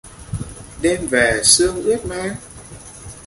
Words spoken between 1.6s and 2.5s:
ướt má